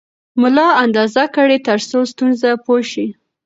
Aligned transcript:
ملا 0.41 0.67
اندازه 0.83 1.23
کړئ 1.35 1.57
ترڅو 1.67 1.99
ستونزه 2.13 2.49
پوه 2.63 2.81
شئ. 2.91 3.07